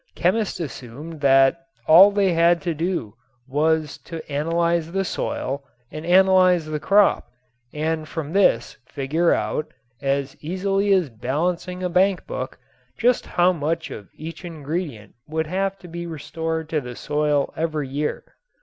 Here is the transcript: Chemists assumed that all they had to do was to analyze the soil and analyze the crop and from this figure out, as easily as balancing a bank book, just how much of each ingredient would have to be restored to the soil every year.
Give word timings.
Chemists 0.15 0.59
assumed 0.59 1.21
that 1.21 1.61
all 1.85 2.09
they 2.09 2.33
had 2.33 2.59
to 2.63 2.73
do 2.73 3.13
was 3.47 3.99
to 3.99 4.27
analyze 4.31 4.91
the 4.93 5.05
soil 5.05 5.63
and 5.91 6.07
analyze 6.07 6.65
the 6.65 6.79
crop 6.79 7.29
and 7.71 8.07
from 8.09 8.33
this 8.33 8.77
figure 8.87 9.31
out, 9.31 9.71
as 10.01 10.35
easily 10.41 10.91
as 10.91 11.11
balancing 11.11 11.83
a 11.83 11.87
bank 11.89 12.25
book, 12.25 12.57
just 12.97 13.27
how 13.27 13.53
much 13.53 13.91
of 13.91 14.09
each 14.15 14.43
ingredient 14.43 15.13
would 15.27 15.45
have 15.45 15.77
to 15.77 15.87
be 15.87 16.07
restored 16.07 16.67
to 16.69 16.81
the 16.81 16.95
soil 16.95 17.53
every 17.55 17.87
year. 17.87 18.23